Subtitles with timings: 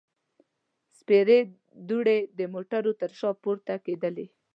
[0.97, 1.39] سپېرې
[1.89, 4.25] دوړې د موټرو تر شا پورته کېدلې.